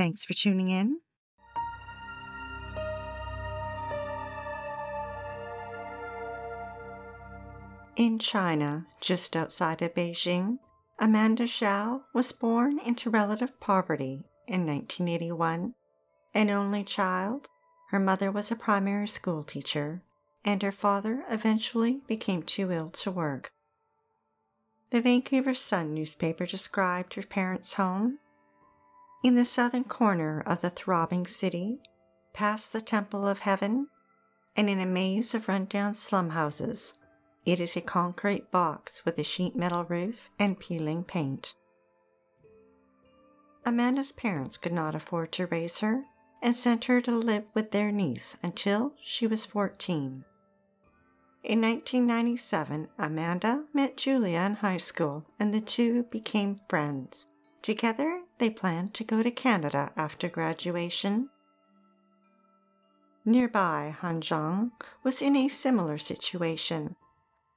[0.00, 1.00] Thanks for tuning in.
[7.96, 10.58] In China, just outside of Beijing,
[10.98, 15.74] Amanda Zhao was born into relative poverty in 1981.
[16.32, 17.50] An only child,
[17.90, 20.00] her mother was a primary school teacher,
[20.46, 23.52] and her father eventually became too ill to work.
[24.92, 28.18] The Vancouver Sun newspaper described her parents' home
[29.22, 31.78] in the southern corner of the throbbing city,
[32.32, 33.88] past the Temple of Heaven,
[34.56, 36.94] and in a maze of rundown slum houses,
[37.44, 41.54] it is a concrete box with a sheet metal roof and peeling paint.
[43.64, 46.04] Amanda's parents could not afford to raise her
[46.42, 50.24] and sent her to live with their niece until she was 14.
[51.42, 57.26] In 1997, Amanda met Julia in high school and the two became friends.
[57.62, 61.28] Together, they planned to go to Canada after graduation.
[63.24, 64.70] Nearby, Han Zhang
[65.02, 66.96] was in a similar situation.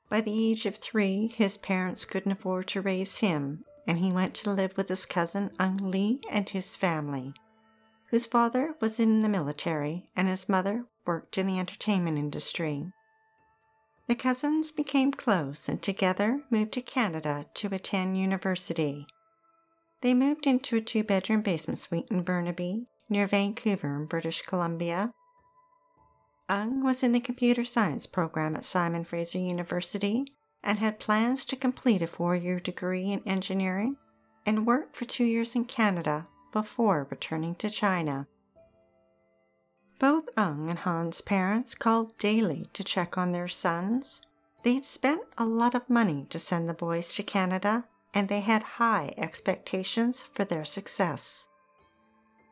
[0.09, 4.33] By the age of three, his parents couldn't afford to raise him, and he went
[4.35, 7.33] to live with his cousin Ung Li and his family,
[8.09, 12.91] whose father was in the military and his mother worked in the entertainment industry.
[14.07, 19.07] The cousins became close and together moved to Canada to attend university.
[20.03, 25.13] They moved into a two bedroom basement suite in Burnaby, near Vancouver in British Columbia.
[26.49, 30.25] Ung was in the computer science program at Simon Fraser University
[30.61, 33.95] and had plans to complete a four year degree in engineering
[34.45, 38.27] and work for two years in Canada before returning to China.
[39.99, 44.19] Both Ung and Han's parents called daily to check on their sons.
[44.63, 48.63] They'd spent a lot of money to send the boys to Canada, and they had
[48.63, 51.47] high expectations for their success.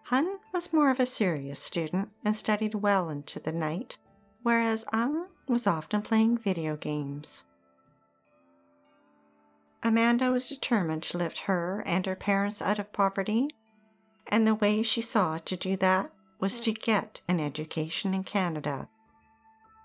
[0.06, 3.98] Hun was more of a serious student and studied well into the night,
[4.44, 7.46] whereas Ung was often playing video games.
[9.84, 13.50] Amanda was determined to lift her and her parents out of poverty,
[14.28, 18.90] and the way she saw to do that was to get an education in Canada.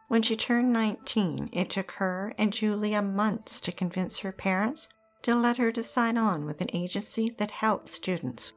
[0.09, 4.89] When she turned 19, it took her and Julia months to convince her parents
[5.23, 8.53] to let her to sign on with an agency that helps students.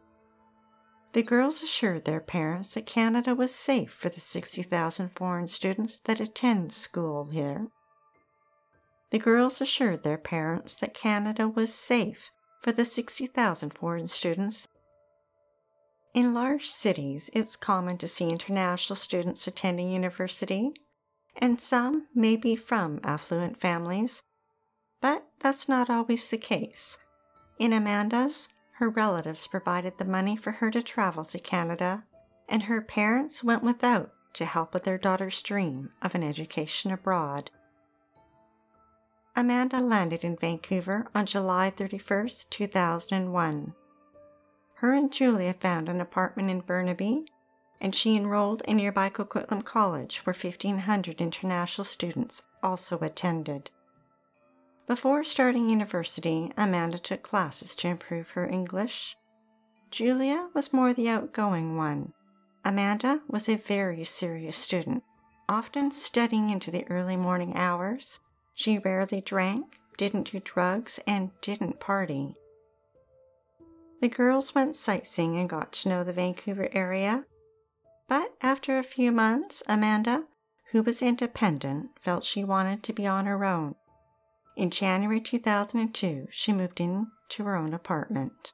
[1.13, 6.19] The girls assured their parents that Canada was safe for the 60,000 foreign students that
[6.19, 7.67] attend school here.
[9.09, 12.29] The girls assured their parents that Canada was safe
[12.61, 14.67] for the 60,000 foreign students.
[16.13, 20.71] In large cities, it's common to see international students attending university,
[21.37, 24.21] and some may be from affluent families
[25.01, 26.97] but that's not always the case.
[27.57, 32.03] In Amanda's, her relatives provided the money for her to travel to Canada,
[32.47, 37.51] and her parents went without to help with their daughter's dream of an education abroad.
[39.35, 43.73] Amanda landed in Vancouver on July 31, 2001.
[44.75, 47.25] Her and Julia found an apartment in Burnaby,
[47.81, 53.71] and she enrolled in nearby Coquitlam College, where 1,500 international students also attended.
[54.89, 59.15] Before starting university, Amanda took classes to improve her English.
[59.91, 62.13] Julia was more the outgoing one.
[62.65, 65.03] Amanda was a very serious student,
[65.47, 68.17] often studying into the early morning hours.
[68.55, 72.33] She rarely drank, didn't do drugs, and didn't party.
[74.01, 77.25] The girls went sightseeing and got to know the Vancouver area.
[78.07, 80.23] But after a few months, Amanda,
[80.71, 83.75] who was independent, felt she wanted to be on her own.
[84.55, 88.53] In January 2002, she moved into her own apartment.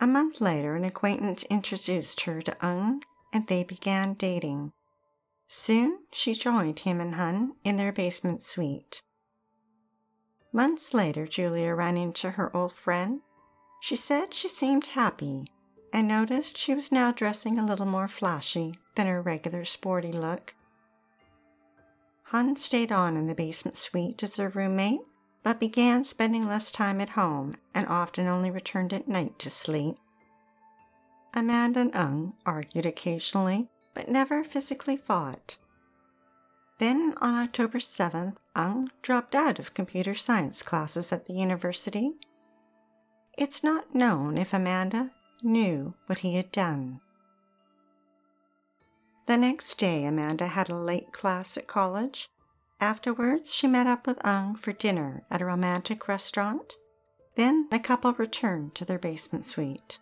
[0.00, 3.02] A month later, an acquaintance introduced her to Ung
[3.32, 4.72] and they began dating.
[5.46, 9.02] Soon, she joined him and Hun in their basement suite.
[10.52, 13.20] Months later, Julia ran into her old friend.
[13.80, 15.46] She said she seemed happy
[15.92, 20.54] and noticed she was now dressing a little more flashy than her regular sporty look
[22.32, 25.02] Han stayed on in the basement suite as her roommate,
[25.42, 29.96] but began spending less time at home and often only returned at night to sleep.
[31.34, 35.58] Amanda and Ung argued occasionally, but never physically fought.
[36.78, 42.12] Then on October 7th, Ung dropped out of computer science classes at the university.
[43.36, 45.10] It's not known if Amanda
[45.42, 47.01] knew what he had done.
[49.26, 52.28] The next day, Amanda had a late class at college.
[52.80, 56.74] Afterwards, she met up with Ung for dinner at a romantic restaurant.
[57.36, 59.98] Then the couple returned to their basement suite.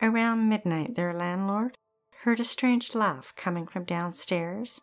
[0.00, 1.76] Around midnight, their landlord
[2.22, 4.80] heard a strange laugh coming from downstairs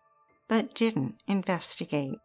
[0.47, 2.19] but didn't investigate.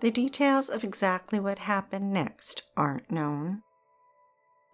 [0.00, 3.62] The details of exactly what happened next aren't known.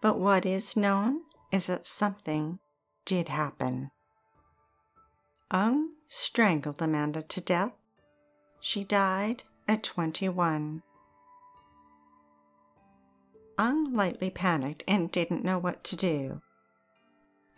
[0.03, 2.59] But what is known is that something
[3.05, 3.91] did happen.
[5.51, 7.73] Ung strangled Amanda to death.
[8.61, 10.83] She died at 21.
[13.57, 16.43] Ung lightly panicked and didn't know what to do.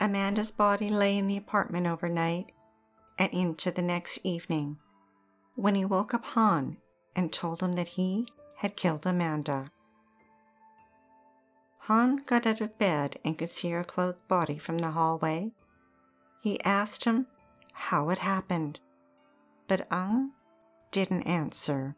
[0.01, 2.53] Amanda's body lay in the apartment overnight
[3.19, 4.79] and into the next evening
[5.57, 6.79] when he woke up Han
[7.15, 8.27] and told him that he
[8.57, 9.71] had killed Amanda.
[11.85, 15.53] Han got out of bed and could see her clothed body from the hallway.
[16.41, 17.27] He asked him
[17.73, 18.81] how it happened,
[19.67, 20.33] but Ung
[20.91, 21.97] didn't answer.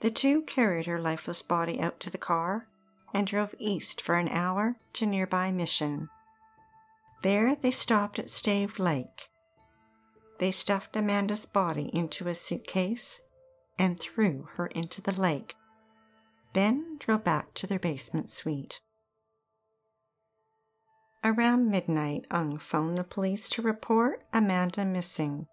[0.00, 2.66] The two carried her lifeless body out to the car
[3.12, 6.08] and drove east for an hour to nearby Mission.
[7.22, 9.28] There they stopped at Stave Lake.
[10.38, 13.20] They stuffed Amanda's body into a suitcase
[13.78, 15.54] and threw her into the lake,
[16.52, 18.80] then drove back to their basement suite.
[21.22, 25.46] Around midnight, Ung phoned the police to report Amanda missing.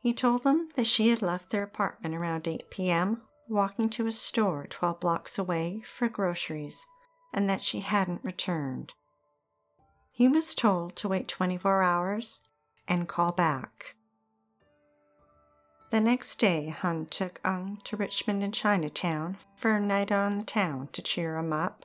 [0.00, 4.12] He told them that she had left their apartment around 8 p.m walking to a
[4.12, 6.86] store 12 blocks away for groceries
[7.34, 8.94] and that she hadn't returned.
[10.12, 12.38] He was told to wait 24 hours
[12.86, 13.96] and call back.
[15.90, 20.44] The next day, Han took Ung to Richmond and Chinatown for a night on the
[20.44, 21.84] town to cheer him up.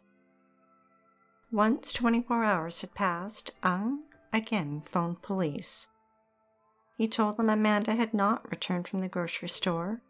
[1.52, 5.88] Once 24 hours had passed, Ung again phoned police.
[6.98, 10.02] He told them Amanda had not returned from the grocery store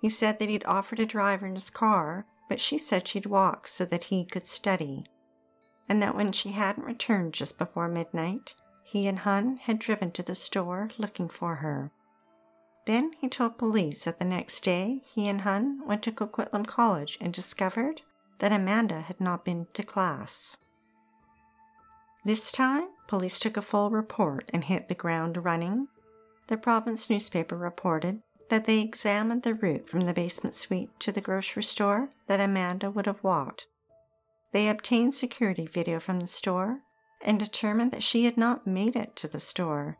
[0.00, 3.68] he said that he'd offered a driver in his car, but she said she'd walk
[3.68, 5.04] so that he could study,
[5.88, 10.22] and that when she hadn't returned just before midnight, he and Hun had driven to
[10.22, 11.92] the store looking for her.
[12.90, 17.18] Then he told police that the next day he and Hun went to Coquitlam College
[17.20, 18.02] and discovered
[18.40, 20.56] that Amanda had not been to class.
[22.24, 25.86] This time, police took a full report and hit the ground running.
[26.48, 31.20] The province newspaper reported that they examined the route from the basement suite to the
[31.20, 33.68] grocery store that Amanda would have walked.
[34.50, 36.80] They obtained security video from the store
[37.22, 39.96] and determined that she had not made it to the store.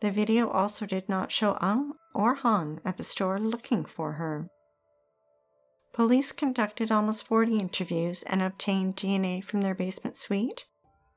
[0.00, 4.48] The video also did not show Ang or Han at the store looking for her.
[5.92, 10.66] Police conducted almost 40 interviews and obtained DNA from their basement suite,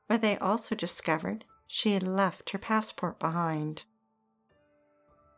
[0.06, 3.84] where they also discovered she had left her passport behind.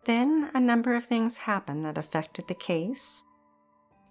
[0.05, 3.23] Then a number of things happened that affected the case.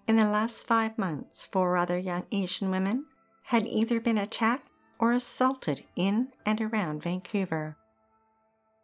[0.06, 3.06] In the last five months, four other young Asian women
[3.44, 4.68] had either been attacked
[4.98, 7.76] or assaulted in and around Vancouver.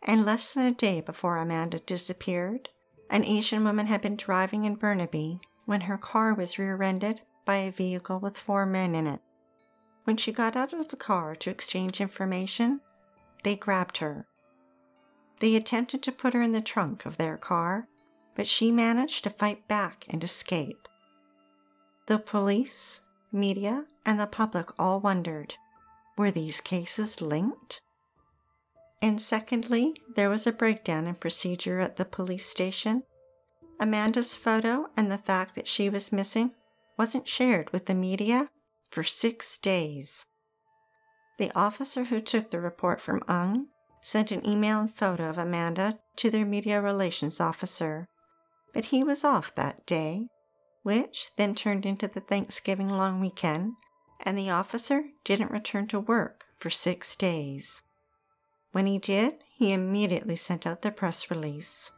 [0.06, 2.68] And less than a day before Amanda disappeared,
[3.10, 7.56] an Asian woman had been driving in Burnaby when her car was rear ended by
[7.56, 9.20] a vehicle with four men in it.
[10.04, 12.80] When she got out of the car to exchange information,
[13.42, 14.26] they grabbed her
[15.40, 17.88] they attempted to put her in the trunk of their car,
[18.34, 20.88] but she managed to fight back and escape.
[22.06, 25.54] The police, media, and the public all wondered
[26.16, 27.80] were these cases linked?
[29.02, 33.02] And secondly, there was a breakdown in procedure at the police station.
[33.78, 36.52] Amanda's photo and the fact that she was missing
[36.98, 38.48] wasn't shared with the media
[38.90, 40.24] for six days.
[41.38, 43.66] The officer who took the report from Ung
[44.00, 48.08] sent an email and photo of Amanda to their media relations officer,
[48.72, 50.28] but he was off that day,
[50.82, 53.74] which then turned into the Thanksgiving long weekend,
[54.24, 57.82] and the officer didn't return to work for six days.
[58.76, 61.92] When he did, he immediately sent out the press release.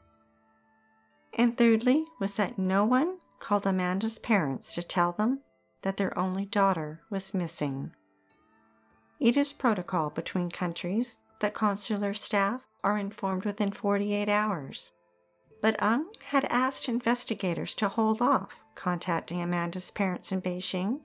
[1.37, 5.41] And thirdly, was that no one called Amanda's parents to tell them
[5.83, 7.97] that their only daughter was missing.
[9.19, 14.93] It is protocol between countries that consular staff are informed within 48 hours.
[15.61, 21.01] But Ung had asked investigators to hold off contacting Amanda's parents in Beijing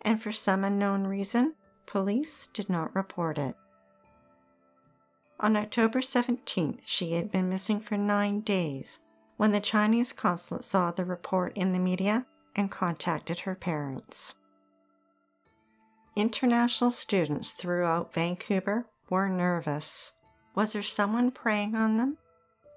[0.00, 1.52] and for some unknown reason,
[1.84, 3.56] police did not report it.
[5.40, 9.00] On October 17th, she had been missing for nine days
[9.36, 14.34] when the Chinese consulate saw the report in the media and contacted her parents.
[16.14, 20.12] International students throughout Vancouver were nervous.
[20.54, 22.18] Was there someone preying on them?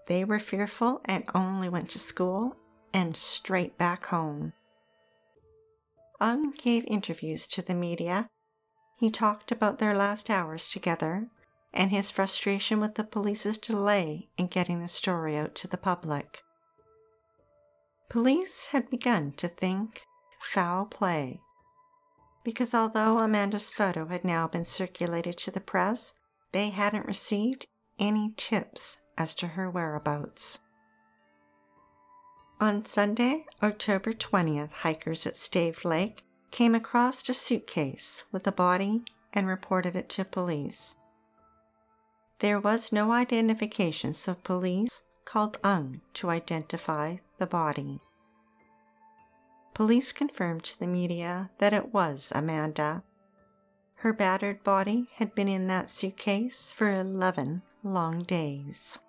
[0.07, 2.55] They were fearful and only went to school
[2.93, 4.53] and straight back home.
[6.21, 8.29] Ung gave interviews to the media.
[8.97, 11.27] He talked about their last hours together
[11.75, 16.41] and his frustration with the police's delay in getting the story out to the public.
[18.10, 20.01] Police had begun to think
[20.39, 21.41] foul play
[22.46, 26.13] because although Amanda's photo had now been circulated to the press,
[26.53, 27.65] they hadn't received
[28.00, 30.60] any tips as to her whereabouts.
[32.62, 39.03] On Sunday, October 20th, hikers at Stave Lake came across a suitcase with a body
[39.34, 40.96] and reported it to police.
[42.39, 48.01] There was no identification, so police called Ung to identify the body.
[49.74, 53.04] Police confirmed to the media that it was Amanda.
[53.96, 59.00] Her battered body had been in that suitcase for 11 long days.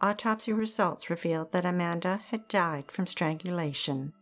[0.00, 4.12] Autopsy results revealed that Amanda had died from strangulation.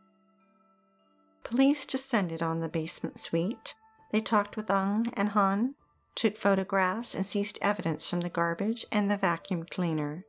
[1.45, 3.75] Police descended on the basement suite.
[4.11, 5.75] They talked with Ung and Han,
[6.17, 10.25] took photographs, and seized evidence from the garbage and the vacuum cleaner.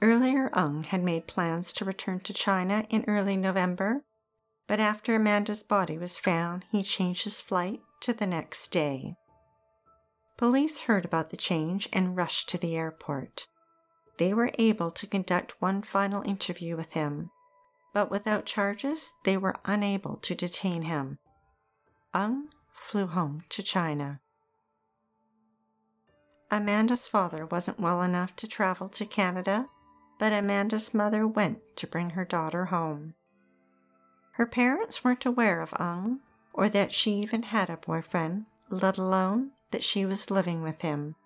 [0.00, 4.02] Earlier, Ung had made plans to return to China in early November,
[4.66, 9.14] but after Amanda's body was found, he changed his flight to the next day.
[10.36, 13.46] Police heard about the change and rushed to the airport.
[14.18, 17.30] They were able to conduct one final interview with him,
[17.92, 21.18] but without charges, they were unable to detain him.
[22.14, 22.48] Ung
[22.82, 24.20] flew home to China.
[26.50, 29.68] Amanda's father wasn't well enough to travel to Canada
[30.22, 33.14] but Amanda's mother went to bring her daughter home.
[34.34, 36.20] Her parents weren't aware of Ung
[36.52, 41.16] or that she even had a boyfriend, let alone that she was living with him.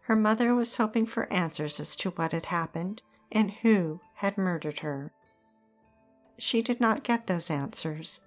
[0.00, 4.80] Her mother was hoping for answers as to what had happened and who had murdered
[4.80, 5.12] her.
[6.36, 8.18] She did not get those answers,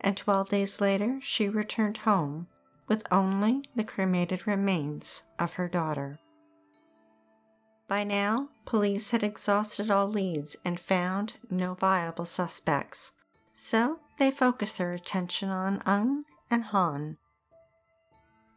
[0.00, 2.46] and 12 days later she returned home
[2.86, 6.18] with only the cremated remains of her daughter.
[7.86, 13.12] By now, police had exhausted all leads and found no viable suspects,
[13.54, 17.16] so they focused their attention on Ung and Han.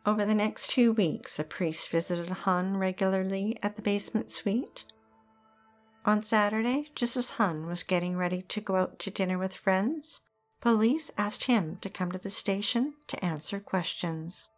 [0.05, 4.85] Over the next two weeks, a priest visited Han regularly at the basement suite.
[6.05, 10.21] On Saturday, just as Han was getting ready to go out to dinner with friends,
[10.61, 14.49] police asked him to come to the station to answer questions.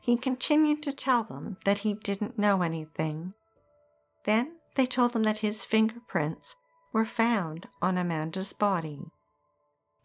[0.00, 3.34] He continued to tell them that he didn't know anything.
[4.24, 6.56] Then they told him that his fingerprints
[6.92, 9.10] were found on Amanda's body.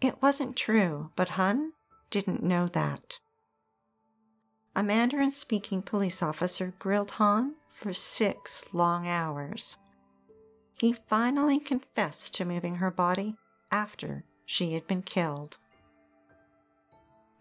[0.01, 1.73] It wasn't true, but Han
[2.09, 3.19] didn't know that.
[4.75, 9.77] A Mandarin speaking police officer grilled Han for six long hours.
[10.79, 13.37] He finally confessed to moving her body
[13.71, 15.57] after she had been killed.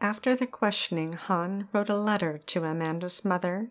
[0.00, 3.70] After the questioning, Han wrote a letter to Amanda's mother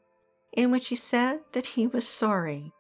[0.54, 2.72] in which he said that he was sorry,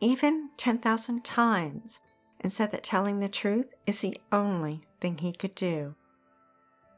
[0.00, 2.00] even 10,000 times,
[2.40, 5.94] and said that telling the truth is the only thing he could do.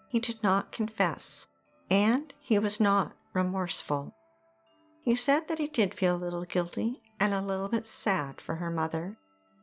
[0.09, 1.47] He did not confess,
[1.89, 4.15] and he was not remorseful.
[5.03, 8.57] He said that he did feel a little guilty and a little bit sad for
[8.57, 9.17] her mother,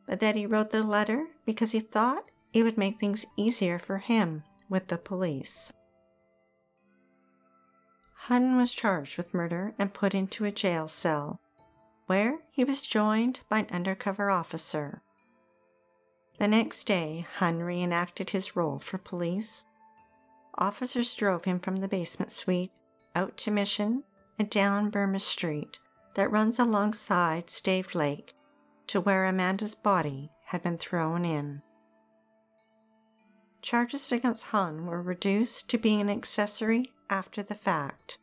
[0.06, 3.98] but that he wrote the letter because he thought it would make things easier for
[3.98, 5.72] him with the police.
[8.28, 11.40] Han was charged with murder and put into a jail cell,
[12.06, 15.02] where he was joined by an undercover officer.
[16.38, 19.64] The next day, Han reenacted his role for police.
[20.56, 22.72] Officers drove him from the basement suite
[23.14, 24.04] out to Mission
[24.38, 25.78] and down Burma Street
[26.14, 28.34] that runs alongside Stave Lake
[28.88, 31.62] to where Amanda's body had been thrown in.
[33.60, 38.18] Charges against Han were reduced to being an accessory after the fact,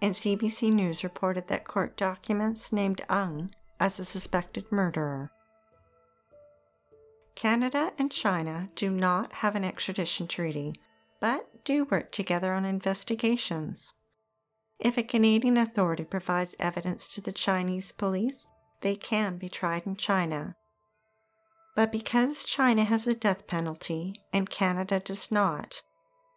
[0.00, 5.30] and CBC News reported that court documents named Ung as a suspected murderer.
[7.34, 10.74] Canada and China do not have an extradition treaty,
[11.20, 13.94] but do work together on investigations.
[14.78, 18.46] If a Canadian authority provides evidence to the Chinese police,
[18.80, 20.56] they can be tried in China.
[21.74, 25.82] But because China has a death penalty and Canada does not,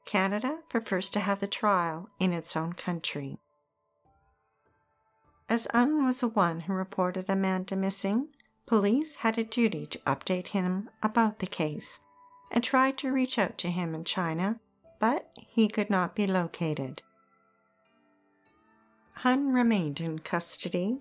[0.05, 3.39] Canada prefers to have the trial in its own country.
[5.49, 8.29] As Ung was the one who reported Amanda missing,
[8.65, 11.99] police had a duty to update him about the case
[12.49, 14.59] and tried to reach out to him in China,
[14.99, 17.03] but he could not be located.
[19.17, 20.99] Hun remained in custody.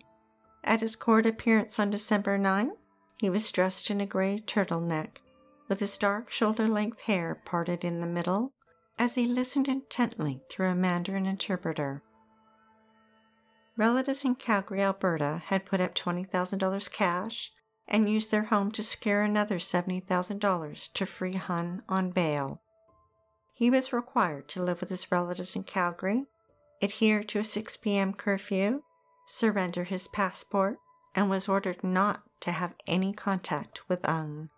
[0.62, 2.76] At his court appearance on December 9th,
[3.18, 5.18] he was dressed in a gray turtleneck,
[5.68, 8.52] with his dark shoulder length hair parted in the middle,
[8.98, 12.02] as he listened intently through a Mandarin interpreter.
[13.76, 17.50] Relatives in Calgary, Alberta had put up $20,000 cash
[17.88, 22.60] and used their home to secure another $70,000 to free Hun on bail.
[23.52, 26.26] He was required to live with his relatives in Calgary,
[26.80, 28.12] adhere to a 6 p.m.
[28.14, 28.82] curfew,
[29.26, 30.78] surrender his passport,
[31.14, 34.50] and was ordered not to have any contact with Ung.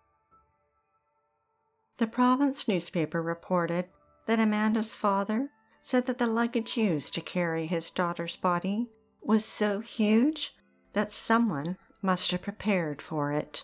[1.97, 3.85] The province newspaper reported
[4.25, 5.49] that Amanda's father
[5.81, 8.87] said that the luggage used to carry his daughter's body
[9.21, 10.53] was so huge
[10.93, 13.63] that someone must have prepared for it.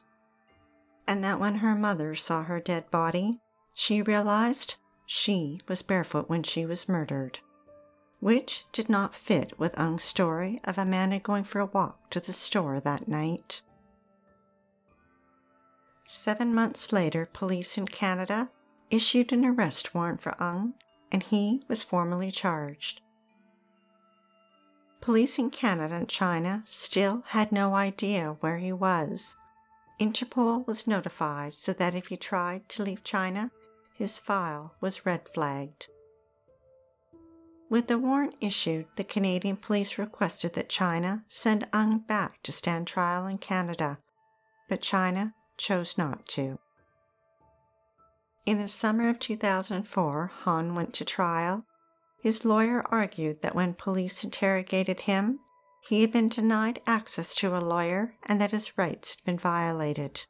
[1.07, 3.41] And that when her mother saw her dead body,
[3.73, 7.39] she realized she was barefoot when she was murdered,
[8.23, 12.31] which did not fit with Ung's story of Amanda going for a walk to the
[12.31, 13.61] store that night.
[16.07, 18.49] Seven months later, police in Canada
[18.89, 20.73] issued an arrest warrant for Ung,
[21.11, 23.01] and he was formally charged.
[25.01, 29.35] Police in Canada and China still had no idea where he was.
[29.99, 33.51] Interpol was notified so that if he tried to leave China,
[33.93, 35.87] his file was red flagged.
[37.73, 42.85] With the warrant issued, the Canadian police requested that China send Ung back to stand
[42.85, 43.97] trial in Canada,
[44.69, 46.59] but China chose not to.
[48.45, 51.65] In the summer of 2004, Han went to trial
[52.21, 55.39] his lawyer argued that when police interrogated him,
[55.81, 60.27] he had been denied access to a lawyer and that his rights had been violated.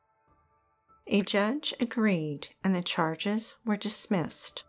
[1.07, 4.63] A judge agreed and the charges were dismissed.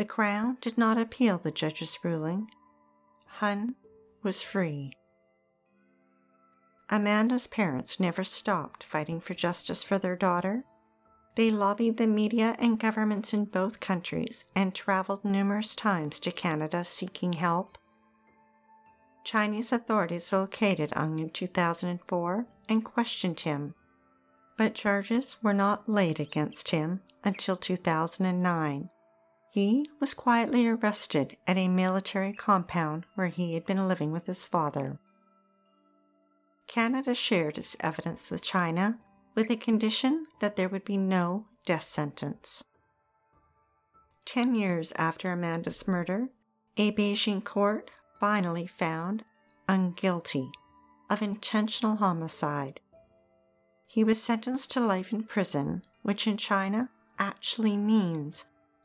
[0.00, 2.50] The Crown did not appeal the judge's ruling.
[3.26, 3.74] Hun
[4.22, 4.94] was free.
[6.88, 10.64] Amanda's parents never stopped fighting for justice for their daughter
[11.34, 16.82] they lobbied the media and governments in both countries and traveled numerous times to Canada
[16.82, 17.76] seeking help.
[19.22, 23.74] Chinese authorities located Ung in 2004 and questioned him,
[24.56, 28.88] but charges were not laid against him until 2009.
[29.52, 34.46] He was quietly arrested at a military compound where he had been living with his
[34.46, 35.00] father.
[36.68, 38.98] Canada shared its evidence with China
[39.34, 42.62] with a condition that there would be no death sentence.
[44.24, 46.28] Ten years after Amanda's murder,
[46.76, 49.24] a Beijing court finally found
[49.68, 50.50] Ung guilty
[51.08, 52.80] of intentional homicide.
[53.88, 58.44] He was sentenced to life in prison, which in China actually means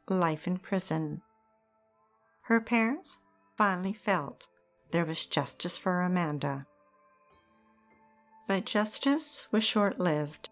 [0.09, 1.21] life in prison.
[2.43, 3.17] Her parents
[3.57, 4.47] finally felt
[4.91, 6.67] there was justice for Amanda.
[8.47, 10.49] But justice was short lived.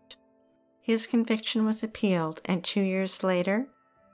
[0.82, 3.68] His conviction was appealed, and two years later,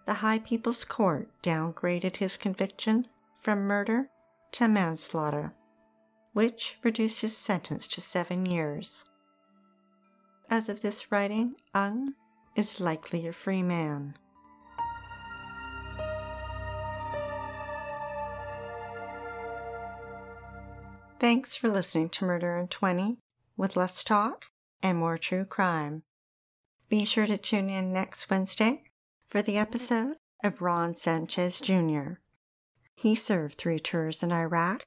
[0.05, 3.07] the High People's Court downgraded his conviction
[3.39, 4.09] from murder
[4.51, 5.53] to manslaughter,
[6.33, 9.05] which reduced his sentence to seven years.
[10.49, 12.15] As of this writing, Ung
[12.55, 14.15] is likely a free man.
[21.19, 23.17] Thanks for listening to Murder in 20
[23.57, 24.45] with less talk
[24.81, 26.03] and more true crime.
[26.87, 28.83] Be sure to tune in next Wednesday
[29.27, 32.13] for the episode of Ron Sanchez Jr.
[32.95, 34.83] He served three tours in Iraq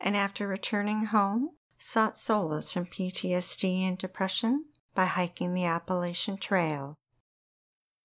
[0.00, 4.64] and after returning home, sought solace from PTSD and depression
[4.96, 6.96] by hiking the Appalachian Trail.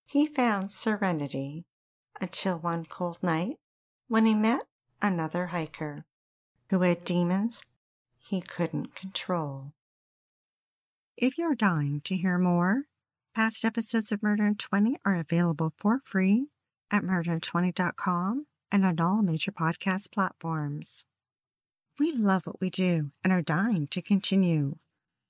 [0.06, 1.65] He found serenity
[2.21, 3.58] until one cold night
[4.08, 4.67] when he met
[5.01, 6.06] another hiker
[6.69, 7.62] who had demons
[8.19, 9.73] he couldn't control.
[11.17, 12.84] If you're dying to hear more,
[13.36, 16.47] past episodes of Murder in 20 are available for free
[16.91, 21.06] at murderin20.com and on all major podcast platforms.
[21.99, 24.78] We love what we do and are dying to continue.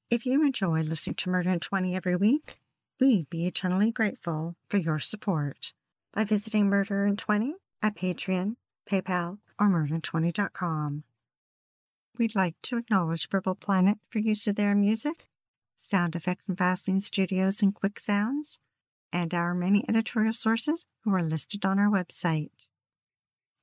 [0.09, 2.59] If you enjoy listening to Murder in 20 every week,
[2.99, 5.73] we'd be eternally grateful for your support
[6.13, 8.55] by visiting Murder in 20 at Patreon,
[8.89, 11.03] PayPal, or murderin20.com.
[12.17, 15.27] We'd like to acknowledge Purple Planet for use of their music
[15.75, 18.59] Sound Effects and Vaseline Studios and Quick Sounds,
[19.11, 22.67] and our many editorial sources who are listed on our website.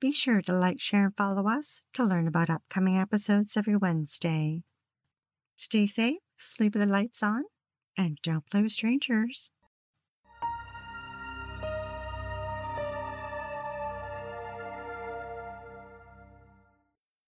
[0.00, 4.64] Be sure to like, share, and follow us to learn about upcoming episodes every Wednesday.
[5.56, 7.44] Stay safe, sleep with the lights on,
[7.96, 9.48] and don't play with strangers.